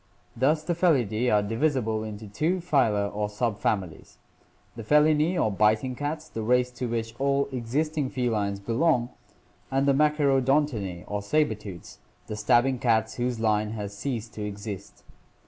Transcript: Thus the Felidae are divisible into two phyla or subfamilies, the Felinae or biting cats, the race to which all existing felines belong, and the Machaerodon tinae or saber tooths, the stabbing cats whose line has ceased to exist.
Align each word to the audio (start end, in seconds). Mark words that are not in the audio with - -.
Thus 0.35 0.63
the 0.63 0.73
Felidae 0.73 1.29
are 1.31 1.43
divisible 1.43 2.03
into 2.03 2.27
two 2.27 2.57
phyla 2.57 3.15
or 3.15 3.27
subfamilies, 3.27 4.15
the 4.75 4.83
Felinae 4.83 5.37
or 5.39 5.51
biting 5.51 5.93
cats, 5.93 6.27
the 6.27 6.41
race 6.41 6.71
to 6.71 6.87
which 6.87 7.13
all 7.19 7.47
existing 7.51 8.09
felines 8.09 8.59
belong, 8.59 9.09
and 9.69 9.87
the 9.87 9.93
Machaerodon 9.93 10.65
tinae 10.67 11.03
or 11.05 11.21
saber 11.21 11.53
tooths, 11.53 11.99
the 12.25 12.35
stabbing 12.35 12.79
cats 12.79 13.17
whose 13.17 13.39
line 13.39 13.73
has 13.73 13.95
ceased 13.95 14.33
to 14.33 14.43
exist. 14.43 15.03